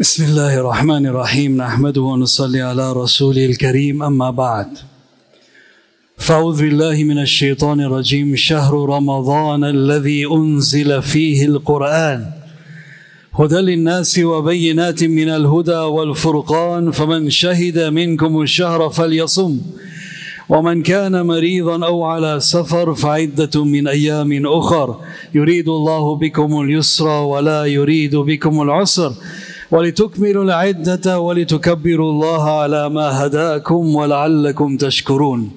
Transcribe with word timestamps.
بسم 0.00 0.24
الله 0.24 0.56
الرحمن 0.60 1.06
الرحيم. 1.06 1.56
نحمده 1.56 2.00
ونصلي 2.00 2.60
على 2.60 2.92
رسوله 2.92 3.46
الكريم. 3.46 4.02
أما 4.02 4.30
بعد 4.30 4.66
فأعوذ 6.18 6.62
بالله 6.62 7.04
من 7.04 7.18
الشيطان 7.18 7.80
الرجيم. 7.80 8.36
شهر 8.36 8.72
رمضان 8.88 9.64
الذي 9.64 10.26
أنزل 10.26 11.02
فيه 11.02 11.46
القرآن. 11.46 12.30
هدى 13.34 13.54
للناس 13.54 14.18
وبينات 14.18 15.04
من 15.04 15.28
الهدى 15.28 15.82
والفرقان. 15.96 16.90
فمن 16.90 17.30
شهد 17.30 17.78
منكم 17.78 18.42
الشهر 18.42 18.90
فليصم. 18.90 19.60
ومن 20.48 20.82
كان 20.82 21.26
مريضا 21.26 21.86
أو 21.86 22.04
على 22.04 22.40
سفر 22.40 22.94
فعدة 22.94 23.64
من 23.64 23.88
أيام 23.88 24.46
أخر. 24.46 25.00
يريد 25.34 25.68
الله 25.68 26.16
بكم 26.16 26.60
اليسر 26.60 27.08
ولا 27.08 27.64
يريد 27.64 28.16
بكم 28.16 28.62
العسر. 28.62 29.12
ولتكملوا 29.70 30.44
العدة 30.44 31.20
ولتكبروا 31.20 32.10
الله 32.12 32.50
على 32.60 32.88
ما 32.88 33.26
هداكم 33.26 33.94
ولعلكم 33.94 34.76
تشكرون. 34.76 35.50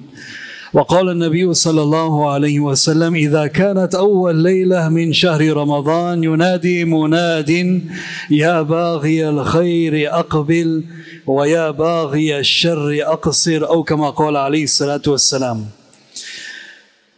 وقال 0.74 1.08
النبي 1.08 1.54
صلى 1.54 1.82
الله 1.82 2.30
عليه 2.30 2.60
وسلم 2.60 3.14
إذا 3.14 3.46
كانت 3.46 3.94
أول 3.94 4.36
ليلة 4.36 4.88
من 4.88 5.12
شهر 5.12 5.56
رمضان 5.56 6.24
ينادي 6.24 6.84
مناد 6.84 7.50
يا 8.30 8.62
باغي 8.62 9.28
الخير 9.28 10.18
أقبل 10.18 10.84
ويا 11.26 11.70
باغي 11.70 12.38
الشر 12.38 12.98
أقصر. 13.02 13.68
أو 13.68 13.82
كما 13.82 14.10
قال 14.10 14.36
عليه 14.36 14.64
الصلاة 14.64 15.02
والسلام. 15.06 15.66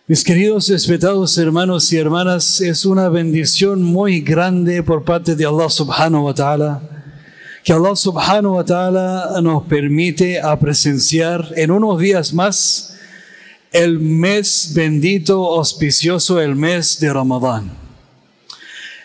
Mis 0.08 0.22
queridos 0.22 0.68
respetados 0.68 1.36
hermanos 1.36 1.92
y 1.92 1.96
hermanas, 1.96 2.60
es 2.60 2.84
una 2.84 3.08
bendición 3.08 3.82
muy 3.82 4.20
grande 4.20 4.84
por 4.84 5.04
parte 5.04 5.34
de 5.34 5.44
Allah 5.44 5.68
subhanahu 5.68 6.26
wa 6.26 6.32
ta'ala 6.32 6.80
que 7.64 7.72
Allah 7.72 7.96
subhanahu 7.96 8.54
wa 8.54 8.64
ta'ala 8.64 9.40
nos 9.42 9.64
permite 9.64 10.40
a 10.40 10.56
presenciar 10.56 11.52
en 11.56 11.72
unos 11.72 11.98
días 11.98 12.32
más 12.32 12.96
el 13.72 13.98
mes 13.98 14.70
bendito, 14.72 15.44
auspicioso, 15.44 16.40
el 16.40 16.54
mes 16.54 17.00
de 17.00 17.12
Ramadán. 17.12 17.72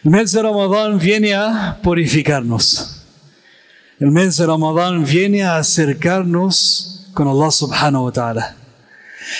El 0.03 0.12
mes 0.12 0.31
de 0.31 0.44
Ramadán 0.44 1.00
viene 1.00 1.34
a 1.34 1.80
purificarnos. 1.81 3.02
El 4.00 4.12
mes 4.12 4.38
de 4.38 4.45
Ramadán 4.45 5.03
viene 5.03 5.42
a 5.42 5.58
acercarnos 5.58 7.08
con 7.16 7.28
Allah 7.28 7.50
subhanahu 7.50 8.06
wa 8.06 8.12
ta'ala. 8.12 8.61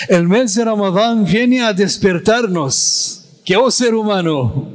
El 0.08 0.28
mes 0.28 0.54
de 0.54 0.64
Ramadán 0.64 1.24
viene 1.24 1.62
a 1.62 1.72
despertarnos 1.72 3.24
que, 3.44 3.56
oh 3.56 3.70
ser 3.70 3.94
humano, 3.94 4.70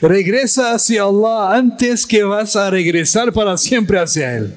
regresa 0.00 0.74
hacia 0.74 1.02
Allah 1.02 1.54
antes 1.54 2.06
que 2.06 2.22
vas 2.22 2.56
a 2.56 2.70
regresar 2.70 3.32
para 3.32 3.56
siempre 3.56 3.98
hacia 3.98 4.36
Él. 4.36 4.54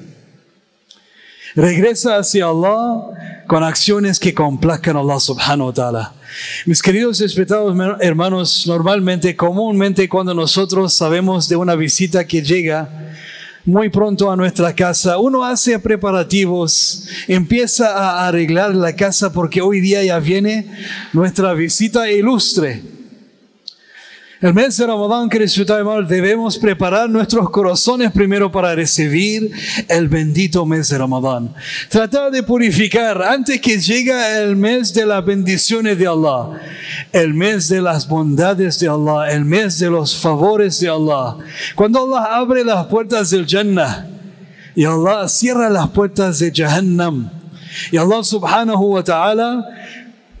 Regresa 1.54 2.16
hacia 2.16 2.46
Allah 2.46 3.44
con 3.46 3.62
acciones 3.62 4.18
que 4.18 4.32
complazcan 4.32 4.96
a 4.96 5.00
Allah 5.00 5.20
subhanahu 5.20 5.66
wa 5.66 5.72
ta'ala. 5.74 6.14
Mis 6.64 6.80
queridos 6.80 7.20
respetados 7.20 7.76
hermanos, 8.00 8.66
normalmente, 8.66 9.36
comúnmente 9.36 10.08
cuando 10.08 10.32
nosotros 10.34 10.94
sabemos 10.94 11.48
de 11.48 11.56
una 11.56 11.74
visita 11.74 12.26
que 12.26 12.40
llega, 12.40 12.88
muy 13.64 13.88
pronto 13.90 14.30
a 14.30 14.36
nuestra 14.36 14.74
casa, 14.74 15.18
uno 15.18 15.44
hace 15.44 15.78
preparativos, 15.78 17.08
empieza 17.28 17.96
a 17.96 18.26
arreglar 18.26 18.74
la 18.74 18.96
casa 18.96 19.32
porque 19.32 19.60
hoy 19.60 19.80
día 19.80 20.02
ya 20.02 20.18
viene 20.18 20.66
nuestra 21.12 21.54
visita 21.54 22.10
ilustre. 22.10 23.01
El 24.42 24.54
mes 24.54 24.76
de 24.76 24.84
Ramadán, 24.88 25.28
queridos 25.28 25.56
hermanos, 25.56 26.08
debemos 26.08 26.58
preparar 26.58 27.08
nuestros 27.08 27.48
corazones 27.48 28.10
primero 28.10 28.50
para 28.50 28.74
recibir 28.74 29.52
el 29.86 30.08
bendito 30.08 30.66
mes 30.66 30.88
de 30.88 30.98
Ramadán. 30.98 31.54
Tratar 31.88 32.32
de 32.32 32.42
purificar 32.42 33.22
antes 33.22 33.60
que 33.60 33.78
llegue 33.78 34.12
el 34.42 34.56
mes 34.56 34.92
de 34.92 35.06
las 35.06 35.24
bendiciones 35.24 35.96
de 35.96 36.08
Allah, 36.08 36.60
el 37.12 37.34
mes 37.34 37.68
de 37.68 37.80
las 37.80 38.08
bondades 38.08 38.80
de 38.80 38.88
Allah, 38.88 39.30
el 39.30 39.44
mes 39.44 39.78
de 39.78 39.88
los 39.88 40.16
favores 40.16 40.80
de 40.80 40.88
Allah. 40.88 41.36
Cuando 41.76 42.00
Allah 42.00 42.34
abre 42.34 42.64
las 42.64 42.86
puertas 42.86 43.30
del 43.30 43.46
Jannah 43.46 44.08
y 44.74 44.84
Allah 44.84 45.28
cierra 45.28 45.70
las 45.70 45.88
puertas 45.90 46.40
de 46.40 46.50
Jahannam 46.52 47.30
y 47.92 47.96
Allah 47.96 48.24
subhanahu 48.24 48.94
wa 48.94 49.04
ta'ala 49.04 49.64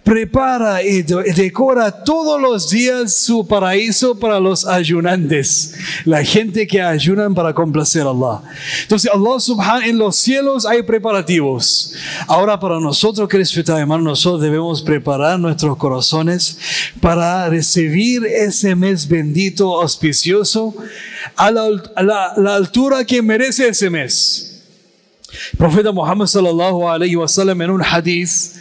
prepara 0.02 0.82
y 0.82 1.02
decora 1.02 2.02
todos 2.04 2.40
los 2.40 2.70
días 2.70 3.14
su 3.14 3.46
paraíso 3.46 4.18
para 4.18 4.40
los 4.40 4.66
ayunantes, 4.66 5.74
la 6.04 6.24
gente 6.24 6.66
que 6.66 6.82
ayunan 6.82 7.34
para 7.34 7.54
complacer 7.54 8.02
a 8.02 8.10
Allah. 8.10 8.42
Entonces, 8.82 9.10
Allah 9.12 9.38
subhanahu 9.38 9.88
en 9.88 9.98
los 9.98 10.16
cielos 10.16 10.66
hay 10.66 10.82
preparativos. 10.82 11.94
Ahora, 12.26 12.58
para 12.58 12.80
nosotros 12.80 13.28
que 13.28 13.38
respetar, 13.38 13.78
hermano, 13.78 14.02
nosotros 14.02 14.42
debemos 14.42 14.82
preparar 14.82 15.38
nuestros 15.38 15.76
corazones 15.76 16.58
para 17.00 17.48
recibir 17.48 18.24
ese 18.26 18.74
mes 18.74 19.06
bendito, 19.06 19.80
auspicioso, 19.80 20.74
a 21.36 21.50
la, 21.50 21.68
a 21.94 22.02
la, 22.02 22.54
altura 22.54 23.04
que 23.04 23.22
merece 23.22 23.68
ese 23.68 23.88
mes. 23.88 24.62
Profeta 25.56 25.92
Muhammad 25.92 26.26
sallallahu 26.26 26.88
alayhi 26.88 27.16
wa 27.16 27.26
sallam 27.26 27.62
en 27.62 27.70
un 27.70 27.82
hadith 27.82 28.52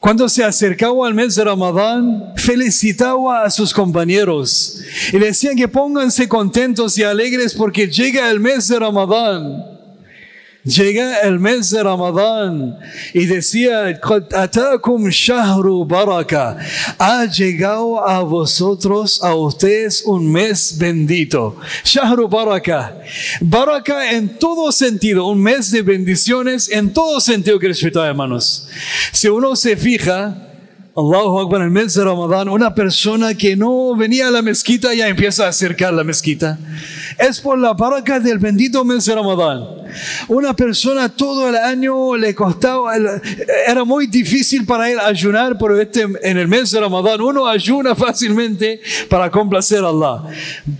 cuando 0.00 0.28
se 0.28 0.44
acercaba 0.44 1.06
al 1.06 1.14
mes 1.14 1.34
de 1.34 1.44
Ramadán, 1.44 2.32
felicitaba 2.36 3.42
a 3.42 3.50
sus 3.50 3.74
compañeros 3.74 4.80
y 5.12 5.18
decían 5.18 5.56
que 5.56 5.66
pónganse 5.66 6.28
contentos 6.28 6.96
y 6.98 7.02
alegres 7.02 7.52
porque 7.54 7.88
llega 7.88 8.30
el 8.30 8.38
mes 8.38 8.68
de 8.68 8.78
Ramadán. 8.78 9.77
Llega 10.64 11.20
el 11.20 11.38
mes 11.38 11.70
de 11.70 11.82
Ramadán 11.82 12.78
y 13.14 13.26
decía, 13.26 13.98
atakum 14.34 15.08
shahru 15.08 15.86
baraka. 15.86 16.58
Ha 16.98 17.24
llegado 17.26 18.06
a 18.06 18.20
vosotros, 18.22 19.22
a 19.22 19.34
ustedes, 19.34 20.02
un 20.04 20.30
mes 20.30 20.76
bendito. 20.76 21.56
Shahru 21.84 22.28
baraka. 22.28 22.98
Baraka 23.40 24.12
en 24.12 24.38
todo 24.38 24.72
sentido, 24.72 25.26
un 25.28 25.40
mes 25.40 25.70
de 25.70 25.82
bendiciones 25.82 26.68
en 26.70 26.92
todo 26.92 27.20
sentido, 27.20 27.58
que 27.58 27.68
hermanos. 27.68 28.68
Si 29.12 29.28
uno 29.28 29.54
se 29.56 29.76
fija, 29.76 30.48
Allahu 30.98 31.38
Akbar, 31.38 31.62
el 31.62 31.70
mes 31.70 31.94
de 31.94 32.02
Ramadán, 32.02 32.48
una 32.48 32.74
persona 32.74 33.32
que 33.32 33.54
no 33.54 33.94
venía 33.94 34.26
a 34.26 34.30
la 34.32 34.42
mezquita 34.42 34.92
ya 34.94 35.06
empieza 35.06 35.46
a 35.46 35.50
acercar 35.50 35.94
la 35.94 36.02
mezquita. 36.02 36.58
Es 37.18 37.40
por 37.40 37.58
la 37.58 37.72
baraka 37.72 38.20
del 38.20 38.38
bendito 38.38 38.84
mes 38.84 39.04
de 39.04 39.12
Ramadán. 39.12 39.64
Una 40.28 40.54
persona 40.54 41.08
todo 41.08 41.48
el 41.48 41.56
año 41.56 42.16
le 42.16 42.32
costaba, 42.32 42.92
era 43.66 43.84
muy 43.84 44.06
difícil 44.06 44.64
para 44.64 44.88
él 44.88 45.00
ayunar, 45.00 45.56
pero 45.58 45.80
este, 45.80 46.06
en 46.22 46.38
el 46.38 46.46
mes 46.46 46.70
de 46.70 46.80
Ramadán 46.80 47.20
uno 47.20 47.46
ayuna 47.46 47.96
fácilmente 47.96 48.80
para 49.08 49.30
complacer 49.30 49.84
a 49.84 49.88
Allah. 49.88 50.22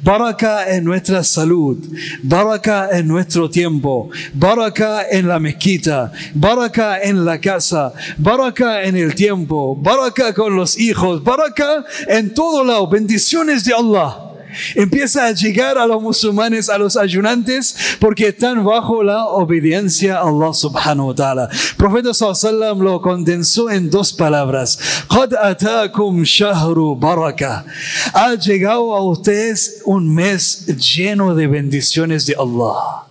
Baraka 0.04 0.68
en 0.76 0.84
nuestra 0.84 1.24
salud, 1.24 1.78
baraka 2.22 2.90
en 2.92 3.08
nuestro 3.08 3.50
tiempo, 3.50 4.10
baraka 4.32 5.08
en 5.10 5.26
la 5.26 5.40
mezquita, 5.40 6.12
baraka 6.34 7.02
en 7.02 7.24
la 7.24 7.40
casa, 7.40 7.92
baraka 8.16 8.84
en 8.84 8.96
el 8.96 9.14
tiempo, 9.16 9.74
baraka 9.74 10.32
con 10.34 10.54
los 10.54 10.78
hijos, 10.78 11.24
baraka 11.24 11.84
en 12.06 12.32
todo 12.32 12.62
lado, 12.62 12.86
bendiciones 12.88 13.64
de 13.64 13.74
Allah. 13.74 14.27
Empieza 14.74 15.26
a 15.26 15.32
llegar 15.32 15.78
a 15.78 15.86
los 15.86 16.02
musulmanes, 16.02 16.68
a 16.68 16.78
los 16.78 16.96
ayunantes, 16.96 17.76
porque 18.00 18.28
están 18.28 18.64
bajo 18.64 19.02
la 19.02 19.26
obediencia 19.26 20.18
a 20.18 20.28
Allah 20.28 20.52
subhanahu 20.52 21.08
wa 21.08 21.14
ta'ala. 21.14 21.48
Profeta 21.76 22.14
sallallahu 22.14 22.82
lo 22.82 23.00
condensó 23.00 23.70
en 23.70 23.90
dos 23.90 24.12
palabras. 24.12 24.78
Qad 25.08 25.34
atakum 25.34 26.22
shahru 26.22 26.96
baraka. 26.96 27.64
Ha 28.12 28.34
llegado 28.34 28.94
a 28.94 29.02
ustedes 29.02 29.82
un 29.84 30.12
mes 30.14 30.66
lleno 30.66 31.34
de 31.34 31.46
bendiciones 31.46 32.26
de 32.26 32.34
Allah. 32.34 33.06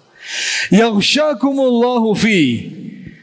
Yaghshakum 0.72 1.60
Allahu 1.60 2.16
fi. 2.16 3.14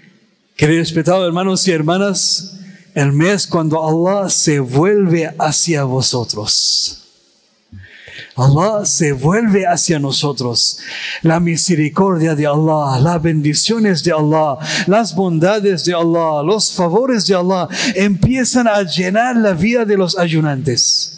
Queridos 0.56 0.88
respetados 0.88 1.26
hermanos 1.26 1.66
y 1.66 1.72
hermanas, 1.72 2.60
el 2.94 3.12
mes 3.12 3.46
cuando 3.46 3.82
Allah 3.84 4.30
se 4.30 4.60
vuelve 4.60 5.34
hacia 5.38 5.82
vosotros. 5.82 7.03
Allah 8.36 8.84
se 8.84 9.12
vuelve 9.12 9.64
hacia 9.66 9.98
nosotros. 9.98 10.78
La 11.22 11.38
misericordia 11.38 12.34
de 12.34 12.46
Allah, 12.46 12.98
las 13.00 13.22
bendiciones 13.22 14.02
de 14.02 14.12
Allah, 14.12 14.58
las 14.86 15.14
bondades 15.14 15.84
de 15.84 15.94
Allah, 15.94 16.42
los 16.42 16.72
favores 16.72 17.26
de 17.26 17.34
Allah 17.36 17.68
empiezan 17.94 18.66
a 18.66 18.82
llenar 18.82 19.36
la 19.36 19.52
vida 19.52 19.84
de 19.84 19.96
los 19.96 20.18
ayunantes. 20.18 21.14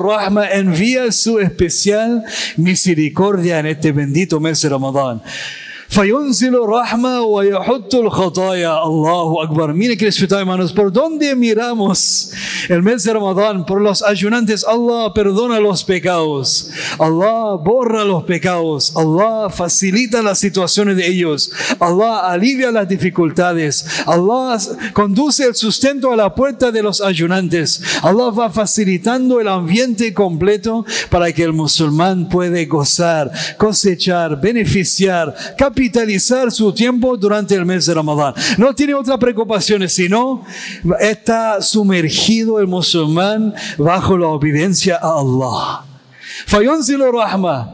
Rahma 0.00 0.50
envía 0.52 1.12
su 1.12 1.38
especial 1.38 2.24
misericordia 2.56 3.58
en 3.58 3.66
este 3.66 3.92
bendito 3.92 4.40
mes 4.40 4.62
de 4.62 4.70
Ramadán. 4.70 5.20
Fayunzil 5.92 6.54
Rahma 6.54 7.20
wa 7.20 7.44
Yahutul 7.44 8.10
Khataya. 8.10 8.80
Allahu 8.80 9.42
Akbar. 9.42 9.74
Mire 9.74 9.94
que 9.94 10.06
respetar, 10.06 10.38
hermanos. 10.38 10.72
¿Por 10.72 10.90
dónde 10.90 11.36
miramos 11.36 12.30
el 12.70 12.82
mes 12.82 13.04
de 13.04 13.12
Ramadán? 13.12 13.66
Por 13.66 13.82
los 13.82 14.02
ayunantes. 14.02 14.64
Allah 14.64 15.12
perdona 15.12 15.60
los 15.60 15.84
pecados. 15.84 16.70
Allah 16.98 17.56
borra 17.62 18.04
los 18.06 18.24
pecados. 18.24 18.96
Allah 18.96 19.50
facilita 19.50 20.22
las 20.22 20.38
situaciones 20.38 20.96
de 20.96 21.06
ellos. 21.06 21.52
Allah 21.78 22.20
alivia 22.30 22.70
las 22.70 22.88
dificultades. 22.88 23.84
Allah 24.06 24.56
conduce 24.94 25.44
el 25.44 25.54
sustento 25.54 26.10
a 26.10 26.16
la 26.16 26.34
puerta 26.34 26.72
de 26.72 26.82
los 26.82 27.02
ayunantes. 27.02 27.82
Allah 28.02 28.30
va 28.30 28.48
facilitando 28.48 29.42
el 29.42 29.48
ambiente 29.48 30.14
completo 30.14 30.86
para 31.10 31.30
que 31.32 31.42
el 31.42 31.52
musulmán 31.52 32.30
puede 32.30 32.64
gozar, 32.64 33.30
cosechar, 33.58 34.40
beneficiar, 34.40 35.34
capitalizar 35.58 35.81
su 36.51 36.71
tiempo 36.73 37.17
durante 37.17 37.55
el 37.55 37.65
mes 37.65 37.85
de 37.85 37.93
Ramadán. 37.93 38.33
No 38.57 38.73
tiene 38.73 38.93
otras 38.93 39.17
preocupaciones, 39.17 39.93
sino 39.93 40.43
está 40.99 41.61
sumergido 41.61 42.59
el 42.59 42.67
musulmán 42.67 43.53
bajo 43.77 44.17
la 44.17 44.27
obediencia 44.27 44.97
a 45.01 45.19
Allah. 45.19 45.83
فينزل 46.45 47.01
الرحمة 47.01 47.67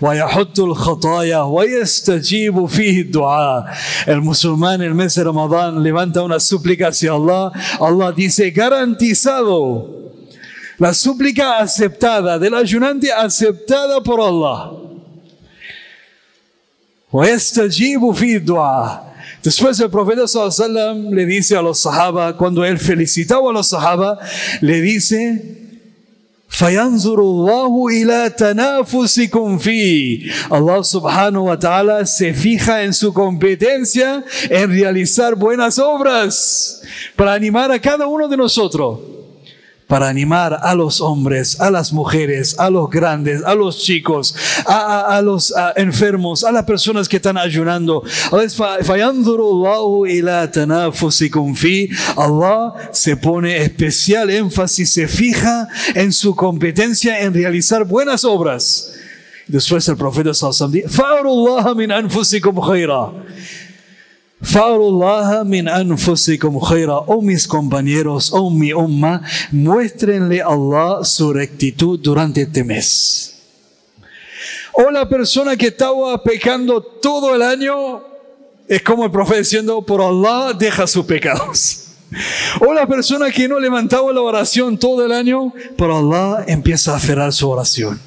ويحط 0.00 0.60
الخطايا 0.60 1.40
ويستجيب 1.42 2.66
فيه 2.66 3.00
الدعاء 3.00 3.64
el 4.06 4.22
musulmán 4.22 4.80
en 4.80 4.88
el 4.88 4.94
mes 4.94 5.14
de 5.14 5.24
Ramadán 5.24 5.82
levanta 5.82 6.22
una 6.22 6.40
súplica 6.40 6.88
hacia 6.88 7.12
Allah 7.12 7.52
Allah 7.80 8.12
dice 8.12 8.50
garantizado 8.50 9.94
la 10.78 10.94
súplica 10.94 11.58
aceptada 11.58 12.38
del 12.38 12.54
ayunante 12.54 13.12
aceptada 13.12 14.02
por 14.02 14.20
Allah 14.20 14.70
ويستجيب 14.70 14.72
فيه 14.72 14.79
الدعاء 14.79 14.79
este 17.13 17.67
después 19.43 19.79
el 19.79 19.89
profeta 19.89 20.27
sallam 20.27 21.11
le 21.11 21.25
dice 21.25 21.57
a 21.57 21.61
los 21.61 21.79
sahaba, 21.79 22.37
cuando 22.37 22.63
él 22.63 22.77
felicitaba 22.77 23.49
a 23.49 23.53
los 23.53 23.67
sahaba, 23.67 24.17
le 24.61 24.79
dice, 24.79 25.61
Allah 30.49 30.83
subhanahu 30.83 31.47
wa 31.47 31.57
ta'ala 31.57 32.05
se 32.05 32.33
fija 32.33 32.83
en 32.83 32.93
su 32.93 33.13
competencia 33.13 34.23
en 34.49 34.69
realizar 34.69 35.35
buenas 35.35 35.79
obras 35.79 36.81
para 37.15 37.33
animar 37.33 37.71
a 37.71 37.79
cada 37.79 38.07
uno 38.07 38.27
de 38.27 38.37
nosotros 38.37 39.20
para 39.91 40.07
animar 40.07 40.57
a 40.61 40.73
los 40.73 41.01
hombres, 41.01 41.59
a 41.59 41.69
las 41.69 41.91
mujeres, 41.91 42.57
a 42.57 42.69
los 42.69 42.89
grandes, 42.89 43.43
a 43.43 43.53
los 43.53 43.83
chicos, 43.83 44.33
a, 44.65 45.21
los 45.21 45.53
enfermos, 45.75 46.45
a 46.45 46.51
las 46.53 46.63
personas 46.63 47.09
que 47.09 47.17
están 47.17 47.37
ayunando. 47.37 48.01
Allah 52.15 52.73
se 52.93 53.17
pone 53.17 53.57
especial 53.57 54.29
énfasis, 54.29 54.89
se 54.91 55.09
fija 55.09 55.67
en 55.93 56.13
su 56.13 56.37
competencia 56.37 57.19
en 57.19 57.33
realizar 57.33 57.83
buenas 57.83 58.23
obras. 58.23 58.93
Después 59.45 59.85
el 59.89 59.97
profeta 59.97 60.33
sallallahu 60.33 60.69
alaihi 60.69 60.85
wasallam 62.15 63.11
Fa'arullah 64.41 65.43
min 65.45 65.67
anfusikum 65.67 66.59
khaira, 66.59 67.03
oh 67.07 67.21
mis 67.21 67.47
compañeros, 67.47 68.31
oh 68.33 68.49
mi 68.49 68.73
umma, 68.73 69.21
muéstrenle 69.51 70.41
a 70.41 70.47
Allah 70.47 71.03
su 71.03 71.31
rectitud 71.31 71.99
durante 71.99 72.41
este 72.41 72.63
mes. 72.63 73.35
O 74.73 74.89
la 74.89 75.07
persona 75.07 75.55
que 75.55 75.67
estaba 75.67 76.21
pecando 76.23 76.81
todo 76.81 77.35
el 77.35 77.41
año, 77.41 78.01
es 78.67 78.81
como 78.81 79.05
el 79.05 79.11
profeta 79.11 79.39
diciendo, 79.39 79.81
por 79.85 80.01
Allah 80.01 80.53
deja 80.57 80.87
sus 80.87 81.05
pecados. 81.05 81.87
O 82.59 82.73
la 82.73 82.85
persona 82.85 83.31
que 83.31 83.47
no 83.47 83.57
levantaba 83.57 84.11
la 84.11 84.19
oración 84.19 84.77
todo 84.77 85.05
el 85.05 85.13
año, 85.13 85.53
por 85.77 85.89
Allah 85.89 86.43
empieza 86.45 86.91
a 86.91 86.97
aferrar 86.97 87.31
su 87.31 87.49
oración. 87.49 88.01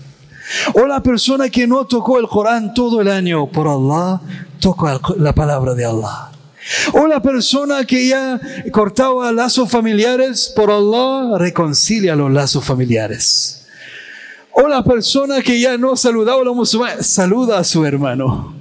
O 0.74 0.86
la 0.86 1.02
persona 1.02 1.48
que 1.48 1.66
no 1.66 1.86
tocó 1.86 2.18
el 2.18 2.28
Corán 2.28 2.74
todo 2.74 3.00
el 3.00 3.08
año, 3.08 3.46
por 3.46 3.66
Allah 3.66 4.20
toca 4.64 4.98
la 5.18 5.34
palabra 5.34 5.74
de 5.74 5.84
Allah. 5.84 6.30
O 6.94 7.06
la 7.06 7.20
persona 7.20 7.84
que 7.84 8.08
ya 8.08 8.40
cortaba 8.72 9.30
lazos 9.30 9.70
familiares, 9.70 10.50
por 10.56 10.70
Allah 10.70 11.36
reconcilia 11.36 12.16
los 12.16 12.32
lazos 12.32 12.64
familiares. 12.64 13.66
O 14.52 14.66
la 14.66 14.82
persona 14.82 15.42
que 15.42 15.60
ya 15.60 15.76
no 15.76 15.96
saludaba 15.96 16.40
a 16.40 16.44
los 16.44 16.56
musulmanes, 16.56 17.06
saluda 17.06 17.58
a 17.58 17.64
su 17.64 17.84
hermano. 17.84 18.54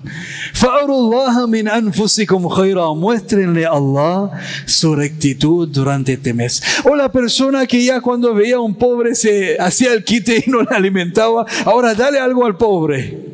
min 1.47 1.69
anfusikum 1.69 2.49
Muéstrenle 2.97 3.65
a 3.65 3.69
Allah 3.69 4.31
su 4.65 4.95
rectitud 4.95 5.69
durante 5.69 6.13
este 6.13 6.33
mes. 6.33 6.61
O 6.83 6.97
la 6.97 7.09
persona 7.09 7.65
que 7.65 7.85
ya 7.85 8.01
cuando 8.01 8.33
veía 8.33 8.57
a 8.57 8.59
un 8.59 8.75
pobre 8.75 9.15
se 9.15 9.55
hacía 9.57 9.93
el 9.93 10.03
quite 10.03 10.43
y 10.45 10.49
no 10.49 10.63
le 10.63 10.75
alimentaba, 10.75 11.45
ahora 11.63 11.93
dale 11.93 12.19
algo 12.19 12.45
al 12.45 12.57
pobre. 12.57 13.32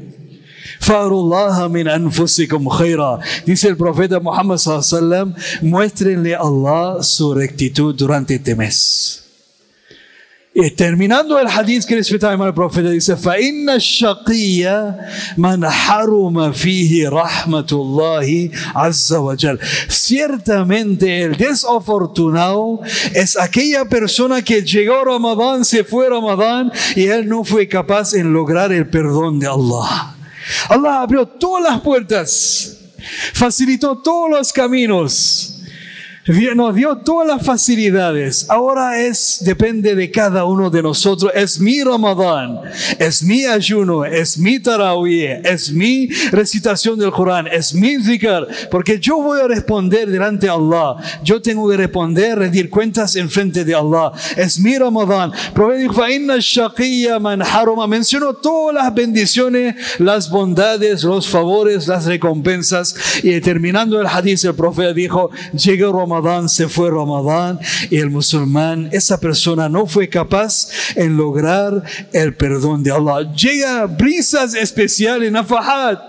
min 1.70 1.88
anfusikum 1.88 2.68
Dice 3.44 3.68
el 3.68 3.76
profeta 3.76 4.20
Muhammad 4.20 4.58
sallallahu 4.58 5.34
muéstrenle 5.62 6.34
a 6.34 6.40
Allah 6.40 7.02
su 7.02 7.34
rectitud 7.34 7.94
durante 7.94 8.34
este 8.34 8.54
mes. 8.54 9.24
Y 10.56 10.70
terminando 10.70 11.36
el 11.40 11.48
hadith 11.48 11.84
que 11.84 11.96
les 11.96 12.08
el 12.12 12.54
profeta 12.54 12.88
dice, 12.88 13.16
فَإِنَّ 13.16 13.68
الشَّقِيَّ 13.70 14.64
مَنْ 15.36 15.68
حَرُمَ 15.68 16.52
فِيهِ 16.52 17.08
رَحْمَةُ 17.08 17.66
اللَّهِ 17.72 18.52
عَزَّ 18.72 19.16
وَجَلَ 19.16 19.58
Ciertamente 19.88 21.22
el 21.22 21.36
desafortunado 21.36 22.80
es 23.12 23.36
aquella 23.36 23.84
persona 23.86 24.42
que 24.42 24.62
llegó 24.62 25.00
a 25.00 25.04
Ramadán, 25.04 25.64
se 25.64 25.82
fue 25.82 26.06
a 26.06 26.10
Ramadán 26.10 26.70
y 26.94 27.06
él 27.06 27.28
no 27.28 27.42
fue 27.42 27.66
capaz 27.66 28.14
en 28.14 28.32
lograr 28.32 28.70
el 28.70 28.88
perdón 28.88 29.40
de 29.40 29.48
Allah. 29.48 30.14
Allah 30.69 31.01
abrió 31.01 31.27
todas 31.27 31.63
las 31.63 31.81
puertas, 31.81 32.77
facilitó 33.33 33.97
todos 33.97 34.29
los 34.29 34.53
caminos 34.53 35.48
nos 36.55 36.75
dio 36.75 36.97
todas 36.97 37.27
las 37.27 37.45
facilidades. 37.45 38.45
Ahora 38.49 39.01
es, 39.01 39.39
depende 39.41 39.95
de 39.95 40.11
cada 40.11 40.45
uno 40.45 40.69
de 40.69 40.83
nosotros. 40.83 41.31
Es 41.33 41.59
mi 41.59 41.81
Ramadán, 41.81 42.59
es 42.99 43.23
mi 43.23 43.45
ayuno, 43.45 44.05
es 44.05 44.37
mi 44.37 44.59
tarawih, 44.59 45.41
es 45.43 45.71
mi 45.71 46.07
recitación 46.31 46.99
del 46.99 47.11
Corán, 47.11 47.47
es 47.47 47.73
mi 47.73 48.01
zikr. 48.03 48.47
Porque 48.69 48.99
yo 48.99 49.17
voy 49.17 49.41
a 49.41 49.47
responder 49.47 50.09
delante 50.09 50.47
de 50.47 50.51
Allah. 50.51 50.97
Yo 51.23 51.41
tengo 51.41 51.69
que 51.69 51.77
responder, 51.77 52.37
rendir 52.37 52.69
cuentas 52.69 53.15
en 53.15 53.29
frente 53.29 53.63
de 53.63 53.73
Allah. 53.73 54.11
Es 54.35 54.59
mi 54.59 54.77
Ramadán. 54.77 55.31
Mencionó 57.87 58.33
todas 58.33 58.75
las 58.75 58.93
bendiciones, 58.93 59.75
las 59.99 60.29
bondades, 60.29 61.03
los 61.03 61.27
favores, 61.27 61.87
las 61.87 62.05
recompensas. 62.05 62.95
Y 63.23 63.39
terminando 63.41 63.99
el 63.99 64.07
hadith, 64.07 64.43
el 64.43 64.53
profeta 64.53 64.93
dijo, 64.93 65.31
llega 65.53 65.87
Ramadán 65.87 66.08
se 66.47 66.67
fue 66.67 66.89
Ramadán 66.89 67.59
y 67.89 67.97
el 67.97 68.09
musulmán, 68.09 68.89
esa 68.91 69.19
persona 69.19 69.69
no 69.69 69.85
fue 69.85 70.09
capaz 70.09 70.69
en 70.95 71.15
lograr 71.15 71.83
el 72.11 72.35
perdón 72.35 72.83
de 72.83 72.91
Allah. 72.91 73.31
Llega 73.33 73.85
brisas 73.85 74.53
especiales, 74.55 75.31
nafahat. 75.31 75.99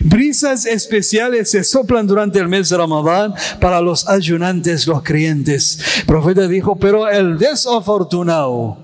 Brisas 0.00 0.66
especiales 0.66 1.50
se 1.50 1.64
soplan 1.64 2.06
durante 2.06 2.38
el 2.38 2.48
mes 2.48 2.68
de 2.68 2.76
Ramadán 2.76 3.34
para 3.60 3.80
los 3.80 4.08
ayunantes, 4.08 4.86
los 4.86 5.02
creyentes. 5.02 5.78
El 6.00 6.06
profeta 6.06 6.48
dijo, 6.48 6.76
pero 6.76 7.08
el 7.08 7.38
desafortunado, 7.38 8.78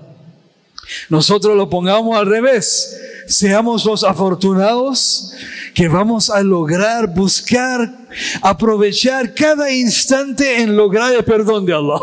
nosotros 1.09 1.55
lo 1.55 1.69
pongamos 1.69 2.17
al 2.17 2.25
revés. 2.25 3.08
Seamos 3.29 3.85
los 3.85 4.03
afortunados 4.03 5.31
que 5.75 5.87
vamos 5.87 6.31
a 6.31 6.41
lograr 6.41 7.13
buscar, 7.13 8.07
aprovechar 8.41 9.35
cada 9.35 9.71
instante 9.71 10.63
en 10.63 10.75
lograr 10.75 11.13
el 11.13 11.23
perdón 11.23 11.63
de 11.63 11.73
Allah. 11.73 11.99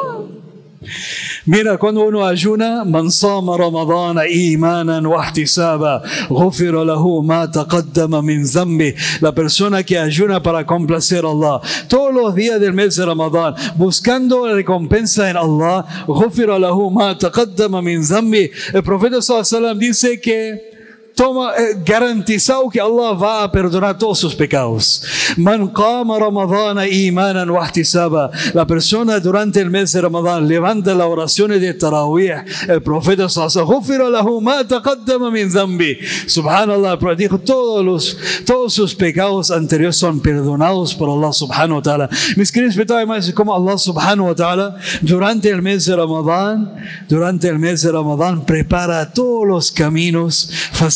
Mira, 1.44 1.78
cuando 1.78 2.04
uno 2.04 2.24
ayuna, 2.24 2.84
man 2.84 3.10
sama 3.10 3.56
ramadana 3.56 4.28
imanan 4.28 5.04
wa 5.04 5.26
ihtisaba, 5.26 6.00
ghufira 6.28 6.84
lahu 6.84 7.24
ma 7.24 7.50
taqaddama 7.50 8.22
min 8.22 8.46
zambi. 8.46 8.94
La 9.20 9.32
persona 9.32 9.82
que 9.82 9.98
ayuna 9.98 10.40
para 10.40 10.64
complacer 10.64 11.24
a 11.24 11.30
Allah, 11.30 11.60
todos 11.88 12.14
los 12.14 12.36
días 12.36 12.60
del 12.60 12.72
mes 12.72 12.94
de 12.94 13.04
Ramadán, 13.04 13.56
buscando 13.74 14.46
la 14.46 14.54
recompensa 14.54 15.28
en 15.28 15.36
Allah, 15.36 15.84
ghufira 16.06 16.56
lahu 16.56 16.88
ma 16.88 17.18
taqaddama 17.18 17.82
min 17.82 18.04
zambi. 18.04 18.48
El 18.72 18.84
profeta 18.84 19.20
sallallahu 19.20 19.44
alaihi 19.44 19.56
wasallam 19.56 19.78
dice 19.80 20.20
que 20.20 20.75
toma 21.16 21.54
eh, 21.56 21.82
garantizado 21.84 22.68
que 22.68 22.78
Allah 22.78 23.14
va 23.14 23.42
a 23.42 23.50
perdonar 23.50 23.96
todos 23.96 24.18
sus 24.18 24.34
pecados. 24.34 25.02
Man 25.36 25.68
qama 25.68 26.18
Ramadana 26.18 26.86
imanan 26.86 27.50
wa 27.50 27.66
ihtisaba. 27.66 28.30
La 28.52 28.66
persona 28.66 29.18
durante 29.18 29.60
el 29.60 29.70
mes 29.70 29.92
de 29.92 30.02
Ramadán 30.02 30.46
levanta 30.46 30.94
las 30.94 31.06
oraciones 31.06 31.60
de 31.60 31.72
Tarawih. 31.72 32.44
El 32.68 32.82
profeta 32.82 33.28
sallallahu 33.28 34.10
lahu 34.10 34.40
ma 34.42 34.62
taqaddama 34.62 35.30
min 35.30 35.48
dhanbi. 35.48 35.98
Subhanallah, 36.26 36.98
dijo 37.16 37.38
todos 37.38 37.84
los 37.84 38.16
todos 38.44 38.74
sus 38.74 38.94
pecados 38.94 39.50
anteriores 39.50 39.96
son 39.96 40.20
perdonados 40.20 40.94
por 40.94 41.08
Allah 41.08 41.32
subhanahu 41.32 41.76
wa 41.76 41.82
ta'ala. 41.82 42.10
Mis 42.36 42.52
queridos 42.52 42.76
hermanos, 42.76 43.32
como 43.32 43.54
Allah 43.54 43.78
subhanahu 43.78 44.28
wa 44.28 44.34
ta'ala 44.34 44.76
durante 45.00 45.48
el 45.48 45.62
mes 45.62 45.86
de 45.86 45.96
Ramadán, 45.96 46.76
durante 47.08 47.48
el 47.48 47.58
mes 47.58 47.82
de 47.82 47.90
Ramadán 47.90 48.44
prepara 48.44 49.10
todos 49.12 49.46
los 49.48 49.72
caminos, 49.72 50.50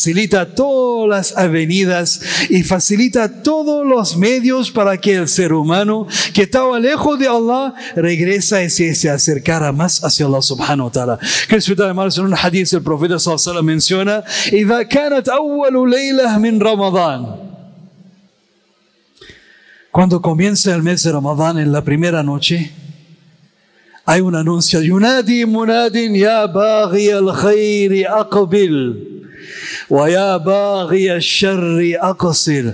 facilita 0.09 0.47
todas 0.47 1.07
las 1.07 1.37
avenidas 1.37 2.19
y 2.49 2.63
facilita 2.63 3.43
todos 3.43 3.85
los 3.85 4.17
medios 4.17 4.71
para 4.71 4.97
que 4.97 5.13
el 5.13 5.27
ser 5.27 5.53
humano 5.53 6.07
que 6.33 6.41
estaba 6.41 6.79
lejos 6.79 7.19
de 7.19 7.27
Allah 7.27 7.75
regresa 7.95 8.63
y 8.63 8.71
se, 8.71 9.09
acercara 9.11 9.71
más 9.71 10.03
hacia 10.03 10.25
Allah 10.25 10.41
subhanahu 10.41 10.87
wa 10.87 10.91
ta'ala. 10.91 11.19
Que 11.47 11.57
hermanos, 11.83 12.17
en 12.17 12.25
un 12.25 12.33
hadith 12.33 12.73
el 12.73 12.81
profeta 12.81 13.19
sallallahu 13.19 13.49
alaihi 13.49 13.65
menciona, 13.65 14.23
إذا 14.51 14.83
كانت 14.83 15.29
أول 15.29 15.89
ليلة 15.91 16.37
من 16.39 16.59
رمضان 16.59 17.45
cuando 19.91 20.19
comienza 20.21 20.75
el 20.75 20.81
mes 20.83 21.03
de 21.03 21.11
Ramadán 21.11 21.57
en 21.57 21.71
la 21.71 21.81
primera 21.81 22.21
noche, 22.21 22.71
hay 24.05 24.19
un 24.21 24.35
anuncio, 24.35 24.81
ينادي 24.81 25.45
مناد 25.45 25.95
يا 25.95 26.45
باغي 26.45 27.17
الخير 27.17 28.19
أقبل 28.19 29.08
ويا 29.89 30.37
باغي 30.37 31.15
الشر 31.15 31.97
أقصر 32.01 32.73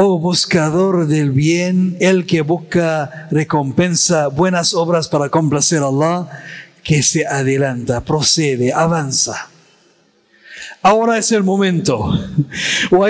Oh 0.00 0.20
buscador 0.20 1.08
del 1.08 1.32
bien, 1.32 1.96
el 1.98 2.24
que 2.24 2.42
busca 2.42 3.26
recompensa, 3.32 4.28
buenas 4.28 4.72
obras 4.72 5.08
para 5.08 5.28
complacer 5.28 5.82
a 5.82 5.88
Allah, 5.88 6.28
que 6.84 7.02
se 7.02 7.26
adelanta, 7.26 8.04
procede, 8.04 8.72
avanza. 8.72 9.48
Ahora 10.85 11.17
es 11.17 11.31
el 11.31 11.43
momento. 11.43 12.11
O 12.91 13.07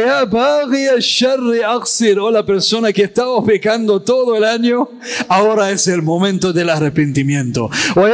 la 2.31 2.45
persona 2.45 2.93
que 2.93 3.01
estaba 3.01 3.43
pecando 3.43 3.99
todo 3.99 4.37
el 4.37 4.43
año, 4.43 4.87
ahora 5.27 5.71
es 5.71 5.87
el 5.87 6.03
momento 6.03 6.53
del 6.53 6.69
arrepentimiento. 6.69 7.71
O 7.95 8.07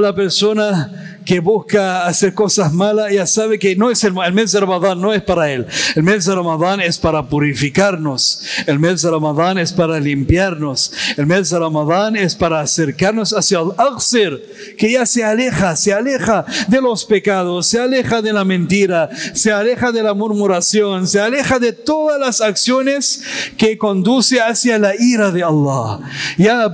la 0.00 0.14
persona 0.14 1.14
que 1.24 1.40
busca 1.40 2.06
hacer 2.06 2.34
cosas 2.34 2.72
malas 2.72 3.12
ya 3.12 3.26
sabe 3.26 3.58
que 3.58 3.74
no 3.76 3.90
es 3.90 4.04
el, 4.04 4.12
mes 4.12 4.52
de 4.52 4.60
Ramadán 4.60 5.00
no 5.00 5.12
es 5.12 5.22
para 5.22 5.50
él. 5.50 5.66
El 5.94 6.02
mes 6.02 6.24
de 6.26 6.34
Ramadán 6.34 6.80
es 6.80 6.98
para 6.98 7.26
purificarnos. 7.28 8.42
El 8.66 8.78
mes 8.78 9.02
de 9.02 9.10
Ramadán 9.10 9.58
es 9.58 9.72
para 9.72 9.98
limpiarnos. 9.98 10.92
El 11.16 11.26
mes 11.26 11.50
de 11.50 11.58
Ramadán 11.58 12.16
es 12.16 12.34
para 12.34 12.60
acercarnos 12.60 13.32
hacia 13.32 13.60
el 13.60 13.72
Aksir, 13.76 14.74
que 14.78 14.92
ya 14.92 15.06
se 15.06 15.24
aleja, 15.24 15.76
se 15.76 15.92
aleja 15.92 16.44
de 16.68 16.80
los 16.80 16.93
pecados, 17.02 17.66
se 17.66 17.80
aleja 17.80 18.20
de 18.20 18.34
la 18.34 18.44
mentira, 18.44 19.08
se 19.32 19.50
aleja 19.50 19.90
de 19.90 20.02
la 20.02 20.12
murmuración, 20.12 21.08
se 21.08 21.18
aleja 21.18 21.58
de 21.58 21.72
todas 21.72 22.20
las 22.20 22.42
acciones 22.42 23.22
que 23.56 23.78
conduce 23.78 24.42
hacia 24.42 24.78
la 24.78 24.92
ira 24.94 25.30
de 25.30 25.42
Allah. 25.42 26.00
Ya 26.36 26.70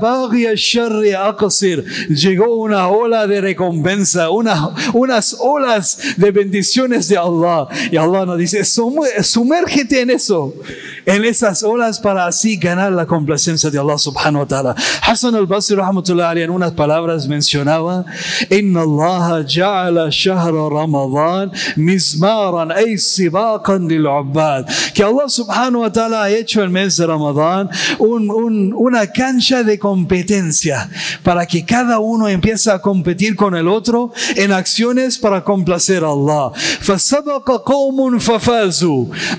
llegó 2.09 2.57
una 2.57 2.89
ola 2.89 3.27
de 3.29 3.41
recompensa, 3.41 4.31
unas 4.31 5.37
olas 5.39 5.99
de 6.17 6.31
bendiciones 6.33 7.07
de 7.09 7.17
Allah. 7.17 7.69
Y 7.93 7.97
Allah 7.97 8.27
nos 8.27 8.39
dice, 8.39 8.65
sumérgete 8.65 10.01
en 10.01 10.11
eso, 10.11 10.55
en 11.07 11.25
esas 11.25 11.63
olas 11.63 12.01
para 12.01 12.27
así 12.27 12.57
ganar 12.57 12.91
la 12.93 13.07
complacencia 13.07 13.71
de 13.71 13.79
Allah 13.79 13.99
subhanahu 13.99 14.41
wa 14.41 14.47
ta'ala. 14.49 14.75
Hassan 15.03 15.37
al-Basri 15.37 15.77
en 16.37 16.51
unas 16.51 16.73
palabras 16.73 17.29
mencionaba, 17.29 18.05
Inna 18.51 18.81
Allah 18.83 19.45
ja'ala 19.47 20.10
shahra 20.11 20.69
Ramadan 20.69 21.53
mizmaran 21.77 22.71
ay 22.71 22.99
sibaqan 22.99 23.89
lil 23.89 24.07
Que 24.95 25.03
Allah 25.03 25.29
subhanahu 25.29 25.83
wa 25.83 25.93
ta'ala 25.93 26.25
ha 26.25 26.31
hecho 26.31 26.63
el 26.63 26.71
mes 26.71 26.97
de 26.97 27.07
Ramadán 27.07 27.71
una 27.99 29.07
cancha 29.07 29.63
de 29.63 29.79
competencia 29.79 30.89
para 31.23 31.47
que 31.47 31.65
cada 31.65 31.99
uno 31.99 32.29
empiece 32.29 32.71
a 32.71 32.81
competir 32.81 33.37
con 33.37 33.55
el 33.55 33.69
otro 33.69 34.13
en 34.37 34.53
acciones 34.53 35.19
para 35.19 35.43
complacer 35.45 36.05
a 36.05 36.09
Allah. 36.09 36.53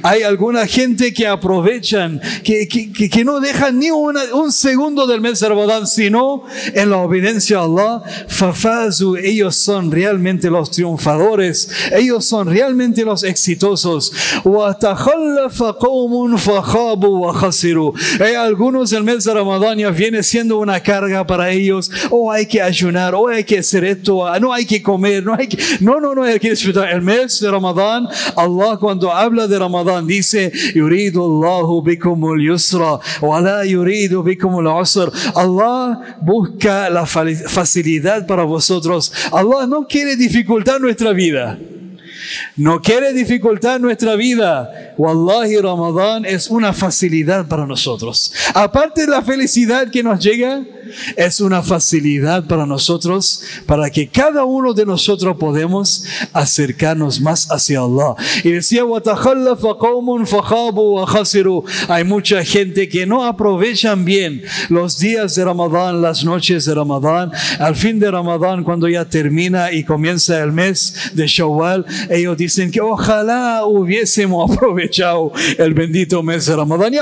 Hay 0.04 0.24
alguna 0.24 0.68
gente 0.68 1.14
que 1.14 1.28
aprovechan, 1.28 2.22
que, 2.44 2.68
que, 2.68 3.26
no 3.26 3.40
dejan 3.40 3.80
ni 3.80 3.92
un 3.92 4.52
segundo 4.52 5.08
del 5.08 5.22
mes 5.22 5.40
de 5.40 5.50
Ramadán, 5.50 5.88
sino 5.88 6.44
en 6.74 6.90
la 6.90 6.98
obediencia 6.98 7.60
a 7.60 7.64
Allah. 7.64 8.02
Ellos 9.24 9.56
son 9.56 9.92
realmente 9.92 10.50
los 10.50 10.61
triunfadores. 10.70 11.70
Ellos 11.92 12.26
son 12.26 12.48
realmente 12.48 13.04
los 13.04 13.24
exitosos. 13.24 14.12
Hay 18.20 18.34
algunos 18.36 18.92
el 18.94 19.04
mes 19.04 19.24
de 19.24 19.34
Ramadán 19.34 19.78
ya 19.78 19.90
viene 19.90 20.24
siendo 20.24 20.58
una 20.60 20.80
carga 20.82 21.26
para 21.26 21.50
ellos. 21.50 21.90
Oh, 22.10 22.32
hay 22.32 22.46
que 22.46 22.62
ayunar, 22.62 23.16
oh, 23.16 23.28
hay 23.28 23.44
que 23.44 23.60
hacer 23.60 23.84
esto, 23.86 24.24
no 24.40 24.54
hay 24.54 24.66
que 24.66 24.82
comer, 24.82 25.24
no 25.24 25.34
hay 25.34 25.48
que, 25.48 25.58
no, 25.80 26.00
no, 26.00 26.14
no 26.14 26.24
hay 26.24 26.40
que 26.40 26.50
disfrutar. 26.52 26.90
El 26.90 27.02
mes 27.02 27.40
de 27.40 27.50
Ramadán, 27.50 28.08
Allah 28.36 28.78
cuando 28.80 29.12
habla 29.12 29.48
de 29.48 29.58
Ramadán 29.58 30.06
dice, 30.06 30.52
yuridu 30.76 31.24
Allahu 31.24 31.82
bikum 31.82 32.22
yusra, 32.40 33.00
wa 33.22 33.64
yuridu 33.64 34.24
bikum 34.24 34.66
usr. 34.66 35.12
Allah 35.36 36.18
busca 36.22 36.90
la 36.90 37.06
facilidad 37.06 38.26
para 38.28 38.44
vosotros. 38.44 39.12
Allah 39.32 39.66
no 39.68 39.88
quiere 39.88 40.16
dificultar 40.52 40.82
nuestra 40.82 41.14
vida. 41.14 41.58
No 42.58 42.82
quiere 42.82 43.14
dificultar 43.14 43.80
nuestra 43.80 44.16
vida. 44.16 44.94
Wallahi, 44.98 45.58
Ramadán 45.58 46.26
es 46.26 46.50
una 46.50 46.74
facilidad 46.74 47.48
para 47.48 47.66
nosotros. 47.66 48.34
Aparte 48.54 49.02
de 49.02 49.08
la 49.08 49.22
felicidad 49.22 49.90
que 49.90 50.04
nos 50.04 50.20
llega, 50.20 50.62
es 51.16 51.42
una 51.42 51.62
facilidad 51.62 52.46
para 52.46 52.66
nosotros, 52.66 53.44
para 53.66 53.90
que 53.90 54.08
cada 54.08 54.46
uno 54.46 54.74
de 54.74 54.86
nosotros 54.86 55.38
podemos 55.38 56.06
acercarnos 56.34 57.20
más 57.22 57.48
hacia 57.52 57.80
Allah. 57.80 58.16
Y 58.44 58.52
decía, 58.52 58.84
hay 61.88 62.04
mucha 62.04 62.44
gente 62.44 62.90
que 62.90 63.06
no 63.06 63.26
aprovechan 63.26 64.06
bien 64.06 64.44
los 64.70 65.00
días 65.00 65.36
de 65.36 65.46
Ramadán, 65.46 66.02
las 66.02 66.24
noches 66.24 66.66
de 66.66 66.76
Ramadán. 66.76 67.32
Al 67.60 67.76
fin 67.76 68.00
de 68.00 68.10
Ramadán, 68.10 68.64
cuando 68.64 68.88
ya 68.88 69.06
termina 69.06 69.72
y 69.72 69.84
comienza 69.84 70.42
el 70.42 70.52
mes 70.52 71.12
de 71.14 71.28
Shawwal, 71.28 71.86
ellos 72.10 72.38
dicen 72.38 72.72
que 72.72 72.82
ojalá 72.82 73.66
hubiésemos 73.66 74.52
aprovechado 74.56 75.32
el 75.58 75.74
bendito 75.74 76.24
mes 76.24 76.46
de 76.46 76.56
Ramadán. 76.56 76.94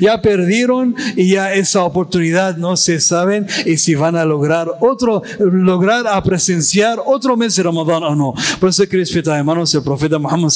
Ya, 0.00 0.22
perdieron 0.22 0.94
y 1.16 1.30
ya 1.32 1.52
esa 1.54 1.84
oportunidad 1.84 2.37
no 2.56 2.76
se 2.76 3.00
saben 3.00 3.46
y 3.66 3.76
si 3.76 3.94
van 3.94 4.16
a 4.16 4.24
lograr 4.24 4.68
otro, 4.80 5.22
lograr 5.38 6.06
a 6.06 6.22
presenciar 6.22 6.98
otro 7.04 7.36
mes 7.36 7.56
de 7.56 7.62
Ramadán 7.62 8.02
o 8.02 8.14
no. 8.14 8.34
Por 8.60 8.70
eso, 8.70 8.84
Cristo, 8.88 9.34
hermanos, 9.34 9.74
el 9.74 9.82
profeta 9.82 10.18
Muhammad 10.18 10.50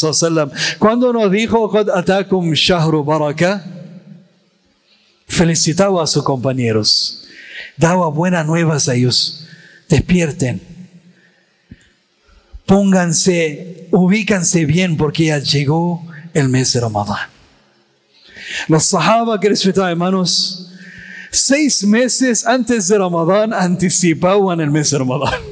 cuando 0.78 1.12
nos 1.12 1.30
dijo, 1.30 1.70
atakum 1.94 2.52
shahru 2.52 3.04
baraka, 3.04 3.64
felicitaba 5.26 6.02
a 6.02 6.06
sus 6.06 6.22
compañeros, 6.22 7.24
daba 7.76 8.08
buenas 8.08 8.46
nuevas 8.46 8.88
a 8.88 8.94
ellos, 8.94 9.46
despierten, 9.88 10.60
pónganse, 12.66 13.88
ubícanse 13.90 14.64
bien 14.64 14.96
porque 14.96 15.26
ya 15.26 15.38
llegó 15.38 16.06
el 16.34 16.48
mes 16.48 16.72
de 16.72 16.80
Ramadán. 16.80 17.28
Los 18.68 18.84
sahaba, 18.84 19.40
que 19.40 19.48
hermanos, 19.48 20.71
seis 21.32 21.82
meses 21.84 22.46
antes 22.46 22.88
de 22.88 22.98
Ramadán 22.98 23.52
anticipaban 23.52 24.60
el 24.60 24.70
mes 24.70 24.90
de 24.90 24.98
Ramadán. 24.98 25.51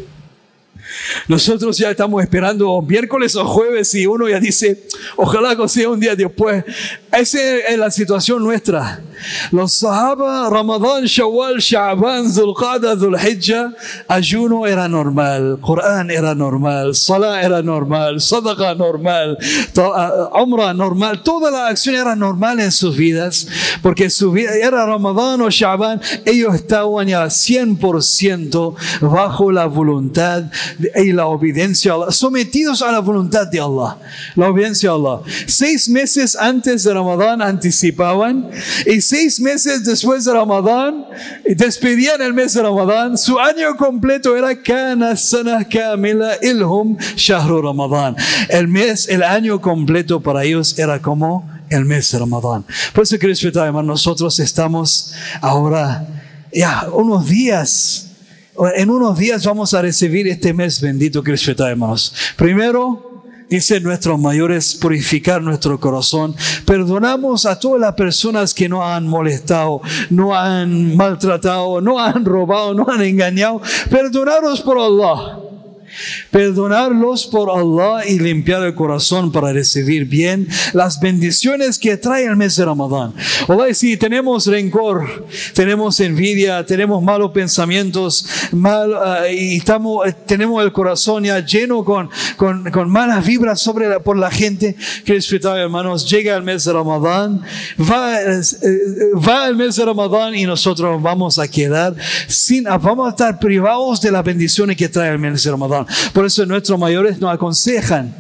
Nosotros 1.29 1.77
ya 1.79 1.91
estamos 1.91 2.23
esperando 2.23 2.81
miércoles 2.83 3.37
o 3.37 3.45
jueves 3.45 3.95
y 3.95 4.07
uno 4.07 4.29
ya 4.29 4.41
dice, 4.41 4.87
ojalá 5.17 5.57
que 5.57 5.69
sea 5.69 5.89
un 5.89 6.01
día 6.01 6.15
después. 6.15 6.65
Esa 7.13 7.39
es 7.69 7.79
la 7.79 7.91
situación 7.91 8.43
nuestra. 8.43 9.01
Los 9.51 9.73
Sahaba, 9.75 10.49
Ramadán, 10.49 11.05
Shawwal, 11.05 11.59
Sha'ban, 11.59 12.31
Zulqada, 12.33 12.97
Zulhijja, 12.97 13.75
ayuno 14.09 14.67
era 14.67 14.89
normal, 14.89 15.59
Quran 15.61 16.11
era 16.11 16.35
normal, 16.35 16.95
Salah 16.95 17.43
era 17.43 17.63
normal, 17.63 18.21
Sadaqa 18.21 18.75
normal, 18.75 19.37
ah, 19.77 20.31
Umrah 20.43 20.73
normal, 20.73 21.23
toda 21.23 21.51
la 21.51 21.69
acción 21.69 21.97
era 21.97 22.17
normal 22.17 22.61
en 22.61 22.73
sus 22.73 22.97
vidas, 22.97 23.47
porque 23.83 24.09
su 24.09 24.35
era 24.37 24.87
Ramadán 24.87 25.41
o 25.43 25.51
Sha'ban, 25.51 26.01
ellos 26.25 26.55
estaban 26.55 27.09
ya 27.09 27.25
100% 27.27 28.75
bajo 29.01 29.53
la 29.53 29.67
voluntad, 29.67 30.45
y 31.03 31.13
la 31.13 31.27
obediencia 31.27 31.93
a 31.93 31.95
Allah, 31.95 32.11
sometidos 32.11 32.83
a 32.83 32.93
la 32.93 33.01
voluntad 33.01 33.47
de 33.47 33.61
Allah, 33.61 33.97
la 34.37 34.49
obediencia 34.49 34.91
a 34.91 34.95
Allah. 34.95 35.21
Seis 35.47 35.89
meses 35.89 36.37
antes 36.37 36.85
de 36.85 36.95
Ramadán 36.95 37.43
anticipaban 37.43 38.51
y 38.87 39.01
seis 39.01 39.41
meses 39.41 39.85
después 39.85 40.25
de 40.25 40.33
Ramadán 40.33 41.07
despedían 41.45 42.21
el 42.23 42.33
mes 42.35 42.55
de 42.55 42.63
Ramadán. 42.63 43.17
Su 43.17 43.39
año 43.39 43.77
completo 43.77 44.37
era 44.37 44.61
Kana 44.61 45.17
Sana 45.17 45.65
Kamila 45.65 46.37
Ilhum 46.43 46.97
Shahru 47.17 47.63
Ramadán. 47.63 48.17
El 48.49 48.69
mes, 48.69 49.09
el 49.09 49.23
año 49.23 49.61
completo 49.61 50.21
para 50.21 50.45
ellos 50.45 50.79
era 50.79 51.01
como 51.01 51.49
el 51.69 51.85
mes 51.85 52.11
de 52.11 52.19
Ramadán. 52.19 52.65
Por 52.93 53.05
eso, 53.05 53.19
queridos 53.19 53.43
hermanos, 53.45 53.87
nosotros 53.87 54.39
estamos 54.41 55.13
ahora 55.41 56.07
ya 56.53 56.89
unos 56.93 57.29
días 57.29 58.10
en 58.75 58.91
unos 58.91 59.19
días 59.19 59.45
vamos 59.45 59.75
a 59.75 59.83
recibir 59.83 60.29
este 60.29 60.53
mes 60.53 60.81
bendito, 60.81 61.23
queridos 61.23 61.49
hermanos. 61.61 62.15
Primero, 62.37 63.25
dice 63.49 63.81
nuestros 63.81 64.19
mayores, 64.19 64.75
purificar 64.75 65.43
nuestro 65.43 65.79
corazón. 65.81 66.35
Perdonamos 66.65 67.47
a 67.47 67.59
todas 67.59 67.81
las 67.81 67.95
personas 67.95 68.55
que 68.55 68.69
nos 68.69 68.85
han 68.85 69.07
molestado, 69.07 69.81
no 70.09 70.37
han 70.37 70.97
maltratado, 70.97 71.81
no 71.81 71.99
han 71.99 72.25
robado, 72.25 72.75
no 72.75 72.87
han 72.89 73.03
engañado. 73.03 73.61
Perdonaros 73.91 74.61
por 74.61 74.79
Allah. 74.79 75.50
Perdonarlos 76.31 77.27
por 77.27 77.51
Allah 77.51 78.07
y 78.07 78.19
limpiar 78.19 78.63
el 78.63 78.75
corazón 78.75 79.33
para 79.33 79.53
recibir 79.53 80.05
bien 80.05 80.49
las 80.73 81.01
bendiciones 81.01 81.79
que 81.79 81.97
trae 81.97 82.25
el 82.25 82.37
mes 82.37 82.57
de 82.57 82.65
Ramadán. 82.65 83.15
O 83.49 83.61
si 83.73 83.97
tenemos 83.97 84.47
rencor, 84.47 85.27
tenemos 85.55 86.01
envidia, 86.01 86.65
tenemos 86.65 87.03
malos 87.03 87.31
pensamientos, 87.33 88.27
mal, 88.53 88.93
eh, 89.27 89.35
y 89.35 89.57
estamos, 89.57 90.07
eh, 90.07 90.15
tenemos 90.27 90.63
el 90.65 90.73
corazón 90.73 91.25
ya 91.25 91.45
lleno 91.45 91.85
con, 91.85 92.09
con, 92.37 92.91
malas 92.91 93.25
vibras 93.27 93.61
sobre 93.61 94.01
por 94.01 94.17
la 94.17 94.31
gente, 94.31 94.77
que 95.05 95.21
hermanos, 95.59 96.09
llega 96.09 96.37
el 96.37 96.43
mes 96.43 96.65
de 96.65 96.73
Ramadán, 96.73 97.43
va, 97.81 98.21
eh, 98.21 98.41
va 99.27 99.49
el 99.49 99.57
mes 99.57 99.77
de 99.77 99.85
Ramadán 99.85 100.35
y 100.35 100.45
nosotros 100.45 101.01
vamos 101.03 101.39
a 101.39 101.49
quedar 101.49 101.95
sin, 102.27 102.65
vamos 102.65 103.07
a 103.07 103.11
estar 103.11 103.39
privados 103.39 104.01
de 104.01 104.11
las 104.11 104.25
bendiciones 104.25 104.77
que 104.77 104.89
trae 104.89 105.11
el 105.11 105.19
mes 105.19 105.43
de 105.43 105.51
Ramadán. 105.51 105.80
Por 106.13 106.27
eso 106.27 106.47
nuestros 106.47 106.79
mayores 106.79 107.19
nos 107.19 107.33
aconsejan 107.33 108.15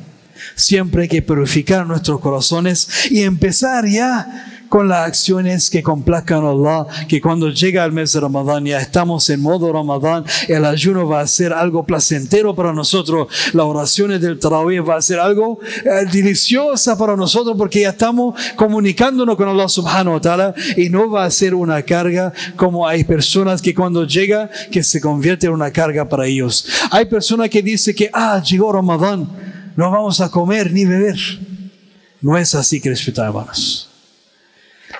siempre 0.54 1.02
hay 1.02 1.08
que 1.08 1.22
purificar 1.22 1.86
nuestros 1.86 2.20
corazones 2.20 2.88
y 3.10 3.22
empezar 3.22 3.86
ya 3.86 4.59
con 4.70 4.88
las 4.88 5.08
acciones 5.08 5.68
que 5.68 5.82
complazcan 5.82 6.44
a 6.44 6.50
Allah, 6.50 6.86
que 7.08 7.20
cuando 7.20 7.50
llega 7.50 7.84
el 7.84 7.90
mes 7.90 8.12
de 8.12 8.20
Ramadán 8.20 8.64
ya 8.64 8.78
estamos 8.78 9.28
en 9.28 9.42
modo 9.42 9.72
Ramadán, 9.72 10.24
el 10.46 10.64
ayuno 10.64 11.08
va 11.08 11.20
a 11.20 11.26
ser 11.26 11.52
algo 11.52 11.84
placentero 11.84 12.54
para 12.54 12.72
nosotros, 12.72 13.26
las 13.52 13.66
oraciones 13.66 14.20
del 14.20 14.38
Tarawih 14.38 14.78
va 14.78 14.96
a 14.96 15.02
ser 15.02 15.18
algo 15.18 15.58
eh, 15.84 16.06
deliciosa 16.10 16.96
para 16.96 17.16
nosotros 17.16 17.56
porque 17.58 17.80
ya 17.80 17.90
estamos 17.90 18.40
comunicándonos 18.54 19.36
con 19.36 19.48
Allah 19.48 19.68
subhanahu 19.68 20.14
wa 20.14 20.20
ta'ala 20.20 20.54
y 20.76 20.88
no 20.88 21.10
va 21.10 21.24
a 21.24 21.30
ser 21.32 21.52
una 21.52 21.82
carga 21.82 22.32
como 22.54 22.86
hay 22.86 23.02
personas 23.02 23.60
que 23.60 23.74
cuando 23.74 24.06
llega 24.06 24.48
que 24.70 24.84
se 24.84 25.00
convierte 25.00 25.46
en 25.48 25.52
una 25.52 25.72
carga 25.72 26.08
para 26.08 26.26
ellos. 26.26 26.64
Hay 26.92 27.06
personas 27.06 27.50
que 27.50 27.60
dicen 27.60 27.94
que, 27.96 28.08
ah, 28.12 28.40
llegó 28.40 28.72
Ramadán, 28.72 29.28
no 29.74 29.90
vamos 29.90 30.20
a 30.20 30.30
comer 30.30 30.72
ni 30.72 30.84
beber. 30.84 31.18
No 32.20 32.38
es 32.38 32.54
así 32.54 32.80
que 32.80 32.90
hermanos. 33.16 33.89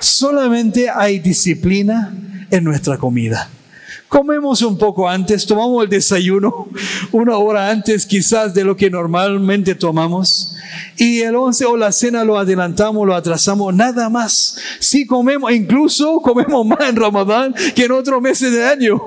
Solamente 0.00 0.88
hay 0.90 1.18
disciplina 1.18 2.12
en 2.50 2.64
nuestra 2.64 2.96
comida. 2.98 3.48
Comemos 4.08 4.60
un 4.62 4.76
poco 4.76 5.08
antes, 5.08 5.46
tomamos 5.46 5.84
el 5.84 5.88
desayuno 5.88 6.68
una 7.12 7.36
hora 7.36 7.70
antes 7.70 8.06
quizás 8.06 8.52
de 8.52 8.64
lo 8.64 8.76
que 8.76 8.90
normalmente 8.90 9.76
tomamos 9.76 10.56
y 10.96 11.20
el 11.20 11.36
once 11.36 11.64
o 11.64 11.76
la 11.76 11.92
cena 11.92 12.24
lo 12.24 12.36
adelantamos, 12.36 13.06
lo 13.06 13.14
atrasamos, 13.14 13.72
nada 13.72 14.08
más. 14.08 14.56
Si 14.80 15.06
comemos, 15.06 15.52
incluso 15.52 16.20
comemos 16.22 16.66
más 16.66 16.80
en 16.88 16.96
Ramadán 16.96 17.54
que 17.76 17.84
en 17.84 17.92
otros 17.92 18.20
meses 18.20 18.50
del 18.52 18.64
año. 18.64 19.00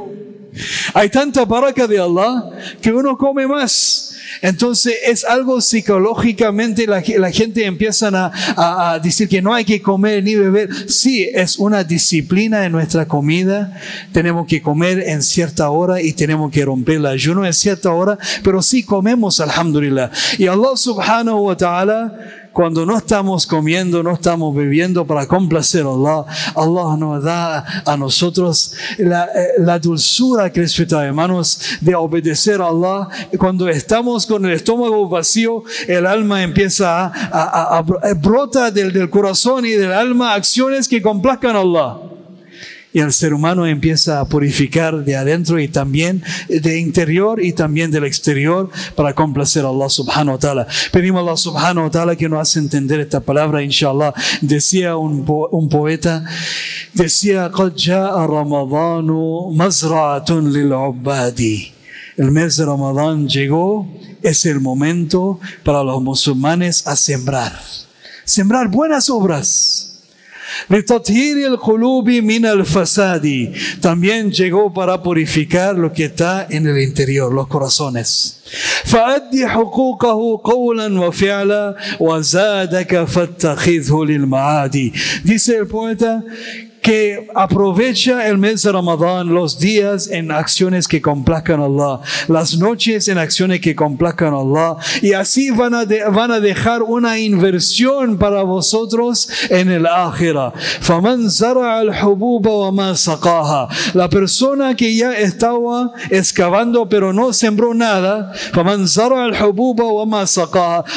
Hay 0.93 1.09
tanta 1.09 1.43
baraka 1.43 1.85
de 1.85 1.99
Allah 1.99 2.51
que 2.81 2.93
uno 2.93 3.17
come 3.17 3.45
más. 3.45 4.12
Entonces 4.41 4.95
es 5.05 5.25
algo 5.25 5.61
psicológicamente 5.61 6.87
la, 6.87 7.31
gente 7.31 7.65
empieza 7.65 8.31
a, 8.57 8.99
decir 9.01 9.27
que 9.27 9.41
no 9.41 9.53
hay 9.53 9.65
que 9.65 9.81
comer 9.81 10.23
ni 10.23 10.35
beber. 10.35 10.69
Sí, 10.89 11.29
es 11.33 11.57
una 11.57 11.83
disciplina 11.83 12.65
en 12.65 12.71
nuestra 12.71 13.07
comida. 13.07 13.79
Tenemos 14.11 14.47
que 14.47 14.61
comer 14.61 15.03
en 15.07 15.21
cierta 15.23 15.69
hora 15.69 16.01
y 16.01 16.13
tenemos 16.13 16.51
que 16.51 16.65
romper 16.65 16.97
el 16.97 17.05
ayuno 17.05 17.45
en 17.45 17.53
cierta 17.53 17.91
hora, 17.91 18.17
pero 18.43 18.61
sí 18.61 18.83
comemos, 18.83 19.39
alhamdulillah. 19.39 20.11
Y 20.37 20.47
Allah 20.47 20.75
subhanahu 20.75 21.47
wa 21.47 21.57
ta'ala 21.57 22.42
cuando 22.53 22.85
no 22.85 22.95
estamos 22.95 23.47
comiendo, 23.47 24.03
no 24.03 24.13
estamos 24.13 24.55
bebiendo 24.55 25.05
para 25.05 25.25
complacer 25.27 25.85
a 25.85 25.89
Allah, 25.89 26.25
Allah 26.55 26.97
nos 26.97 27.23
da 27.23 27.83
a 27.85 27.97
nosotros 27.97 28.73
la, 28.99 29.25
eh, 29.25 29.79
dulzura 29.81 30.51
que 30.51 30.63
hermanos 30.63 31.59
de 31.81 31.95
obedecer 31.95 32.61
a 32.61 32.67
Allah. 32.67 33.09
Cuando 33.37 33.67
estamos 33.67 34.25
con 34.25 34.45
el 34.45 34.53
estómago 34.53 35.09
vacío, 35.09 35.63
el 35.87 36.05
alma 36.05 36.43
empieza 36.43 37.05
a, 37.05 37.77
a, 37.77 38.13
brota 38.13 38.69
del, 38.69 38.93
del 38.93 39.09
corazón 39.09 39.65
y 39.65 39.71
del 39.71 39.91
alma 39.91 40.33
acciones 40.33 40.87
que 40.87 41.01
complazcan 41.01 41.55
a 41.55 41.59
Allah 41.61 42.12
y 42.92 43.00
el 43.00 43.12
ser 43.12 43.34
humano 43.34 43.66
empieza 43.66 44.18
a 44.18 44.24
purificar 44.26 45.04
de 45.04 45.14
adentro 45.14 45.60
y 45.60 45.68
también 45.68 46.22
de 46.48 46.80
interior 46.80 47.42
y 47.42 47.52
también 47.52 47.90
del 47.90 48.04
exterior 48.04 48.70
para 48.94 49.14
complacer 49.14 49.64
a 49.64 49.68
Allah 49.68 49.88
subhanahu 49.90 50.32
wa 50.32 50.38
ta'ala. 50.38 50.66
Pedimos 50.90 51.18
a 51.18 51.22
Allah 51.22 51.36
subhanahu 51.36 51.84
wa 51.84 51.90
ta'ala 51.90 52.16
que 52.16 52.28
nos 52.28 52.40
hace 52.40 52.58
entender 52.58 53.00
esta 53.00 53.20
palabra, 53.20 53.62
inshallah. 53.62 54.14
Decía 54.40 54.96
un, 54.96 55.24
un 55.28 55.68
poeta, 55.68 56.24
decía, 56.94 57.50
قد 57.50 57.74
جاء 57.76 58.16
رمضان 58.26 59.06
مزرعة 59.56 60.30
للعباد. 60.30 61.72
El 62.16 62.32
mes 62.32 62.56
de 62.56 62.64
Ramadán 62.64 63.28
llegó, 63.28 63.86
es 64.22 64.44
el 64.44 64.60
momento 64.60 65.38
para 65.62 65.84
los 65.84 66.02
musulmanes 66.02 66.84
a 66.86 66.96
sembrar. 66.96 67.52
Sembrar 68.24 68.68
buenas 68.68 69.08
obras 69.08 69.91
también 73.81 74.31
llegó 74.31 74.73
para 74.73 75.01
purificar 75.01 75.75
lo 75.75 75.91
que 75.91 76.05
está 76.05 76.47
en 76.49 76.67
el 76.67 76.81
interior, 76.81 77.33
los 77.33 77.47
corazones. 77.47 78.41
Dice 85.23 85.57
el 85.57 85.67
poeta 85.67 86.23
que 86.83 87.27
aprovecha 87.33 88.27
el 88.27 88.37
mes 88.37 88.61
de 88.61 88.71
Ramadán, 88.73 89.33
los 89.33 89.57
días 89.57 90.09
en 90.09 90.31
acciones 90.31 90.85
que 90.85 91.01
complazcan 91.01 91.61
a 91.61 91.65
Allah, 91.65 92.01
las 92.27 92.57
noches 92.57 93.07
en 93.07 93.17
acciones 93.17 93.61
que 93.61 93.73
complazcan 93.73 94.33
a 94.33 94.41
Allah, 94.41 94.75
y 95.01 95.13
así 95.13 95.49
van 95.49 95.73
a, 95.73 95.85
van 96.11 96.31
a 96.31 96.41
dejar 96.41 96.83
una 96.83 97.17
inversión 97.17 98.17
para 98.17 98.43
vosotros 98.43 99.29
en 99.49 99.71
el 99.71 99.85
ájira. 99.85 100.51
La 103.93 104.09
persona 104.09 104.75
que 104.75 104.95
ya 104.95 105.13
estaba 105.13 105.93
excavando 106.09 106.89
pero 106.89 107.13
no 107.13 107.31
sembró 107.31 107.73
nada, 107.73 108.33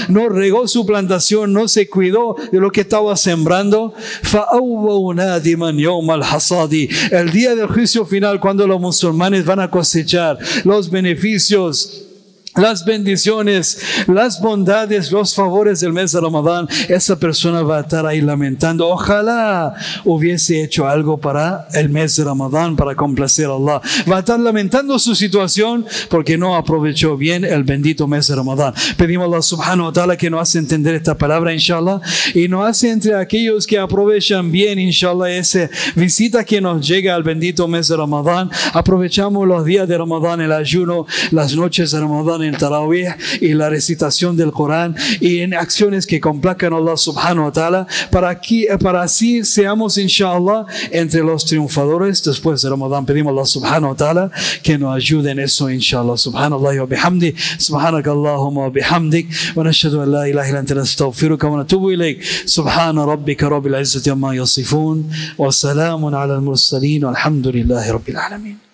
no 0.08 0.28
regó 0.28 0.66
su 0.66 0.84
plantación, 0.84 1.52
no 1.52 1.68
se 1.68 1.88
cuidó 1.88 2.34
de 2.50 2.58
lo 2.58 2.72
que 2.72 2.80
estaba 2.80 3.16
sembrando, 3.16 3.94
el 7.10 7.30
día 7.32 7.54
del 7.54 7.66
juicio 7.68 8.04
final, 8.06 8.40
cuando 8.40 8.66
los 8.66 8.80
musulmanes 8.80 9.44
van 9.44 9.60
a 9.60 9.70
cosechar 9.70 10.38
los 10.64 10.90
beneficios 10.90 12.05
las 12.56 12.84
bendiciones, 12.84 13.78
las 14.06 14.40
bondades, 14.40 15.12
los 15.12 15.34
favores 15.34 15.80
del 15.80 15.92
mes 15.92 16.12
de 16.12 16.20
Ramadán, 16.20 16.68
esa 16.88 17.18
persona 17.18 17.62
va 17.62 17.78
a 17.78 17.80
estar 17.82 18.06
ahí 18.06 18.20
lamentando. 18.20 18.88
Ojalá 18.88 19.74
hubiese 20.04 20.62
hecho 20.62 20.86
algo 20.86 21.18
para 21.18 21.68
el 21.74 21.88
mes 21.88 22.16
de 22.16 22.24
Ramadán, 22.24 22.76
para 22.76 22.94
complacer 22.94 23.46
a 23.46 23.54
Allah. 23.54 23.80
Va 24.10 24.16
a 24.16 24.20
estar 24.20 24.40
lamentando 24.40 24.98
su 24.98 25.14
situación 25.14 25.84
porque 26.08 26.38
no 26.38 26.56
aprovechó 26.56 27.16
bien 27.16 27.44
el 27.44 27.64
bendito 27.64 28.06
mes 28.06 28.26
de 28.26 28.36
Ramadán. 28.36 28.72
Pedimos 28.96 29.24
a 29.24 29.26
Allah 29.28 29.42
subhanahu 29.42 29.86
wa 29.86 29.92
ta'ala 29.92 30.16
que 30.16 30.30
nos 30.30 30.40
hace 30.40 30.58
entender 30.58 30.94
esta 30.94 31.16
palabra, 31.16 31.52
inshallah, 31.52 32.00
y 32.34 32.48
nos 32.48 32.66
hace 32.66 32.90
entre 32.90 33.14
aquellos 33.14 33.66
que 33.66 33.78
aprovechan 33.78 34.50
bien, 34.50 34.78
inshallah, 34.78 35.30
esa 35.30 35.68
visita 35.94 36.44
que 36.44 36.60
nos 36.60 36.86
llega 36.86 37.14
al 37.14 37.22
bendito 37.22 37.68
mes 37.68 37.88
de 37.88 37.96
Ramadán. 37.96 38.50
Aprovechamos 38.72 39.46
los 39.46 39.64
días 39.64 39.88
de 39.88 39.98
Ramadán, 39.98 40.40
el 40.40 40.52
ayuno, 40.52 41.06
las 41.30 41.54
noches 41.54 41.90
de 41.90 42.00
Ramadán 42.00 42.45
en 42.46 42.56
Tarawih 42.56 43.08
y 43.40 43.54
la 43.54 43.68
recitación 43.70 44.36
del 44.36 44.52
Corán 44.52 44.94
y 45.20 45.40
en 45.40 45.54
acciones 45.54 46.06
que 46.06 46.20
complacan 46.20 46.72
a 46.72 46.76
Allah 46.76 46.96
subhanahu 46.96 47.46
wa 47.46 47.52
ta'ala 47.52 47.86
para, 48.10 48.28
aquí, 48.28 48.66
para 48.80 49.02
así 49.02 49.44
seamos 49.44 49.98
inshallah 49.98 50.66
entre 50.90 51.22
los 51.22 51.44
triunfadores 51.44 52.22
después 52.22 52.62
de 52.62 52.70
Ramadán. 52.70 53.06
Pedimos 53.06 53.30
a 53.30 53.32
Allah 53.34 53.46
subhanahu 53.46 53.90
wa 53.90 53.96
ta'ala 53.96 54.30
que 54.62 54.78
nos 54.78 54.94
ayude 54.94 55.30
en 55.30 55.40
eso 55.40 55.70
inshallah. 55.70 56.16
Subhanallah 56.16 56.80
wa 56.80 56.86
bihamdi. 56.86 57.34
Subhanak 57.58 58.06
Allahumma 58.06 58.62
wa 58.62 58.70
bihamdik. 58.70 59.28
Wa 59.54 59.64
nashhadu 59.64 60.02
an 60.02 60.12
la 60.12 60.28
ilaha 60.28 60.48
illa 60.48 60.60
anta 60.60 60.74
nastaghfiruka 60.74 61.48
wa 61.48 61.58
natubu 61.58 61.92
ilayk. 61.92 62.22
Subhana 62.46 63.06
rabbika 63.06 63.48
rabbil 63.48 63.74
izzati 63.80 64.10
amma 64.10 64.34
yasifun. 64.34 65.04
Wa 65.36 65.48
salamun 65.48 66.14
ala 66.14 66.36
al-mursalin. 66.36 67.02
Walhamdulillahi 67.02 67.92
rabbil 67.92 68.16
alamin. 68.16 68.65